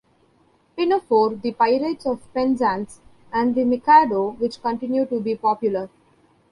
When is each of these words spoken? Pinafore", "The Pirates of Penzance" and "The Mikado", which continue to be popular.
Pinafore", 0.75 1.35
"The 1.39 1.51
Pirates 1.51 2.07
of 2.07 2.21
Penzance" 2.33 3.01
and 3.31 3.53
"The 3.53 3.63
Mikado", 3.63 4.31
which 4.31 4.59
continue 4.59 5.05
to 5.05 5.19
be 5.19 5.35
popular. 5.35 5.89